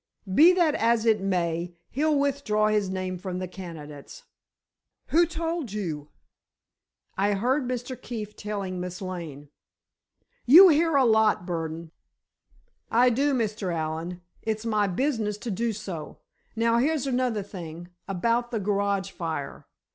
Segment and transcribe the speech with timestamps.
[0.33, 4.23] "Be that as it may, he'll withdraw his name from the candidates."
[5.09, 6.09] "Who told you?"
[7.19, 8.01] "I heard Mr.
[8.01, 9.49] Keefe telling Miss Lane."
[10.47, 11.91] "You hear a lot, Burdon."
[12.89, 13.71] "I do, Mr.
[13.71, 14.21] Allen.
[14.41, 16.17] It's my business to do so.
[16.55, 17.89] Now, here's another thing.
[18.07, 19.67] About that garage fire."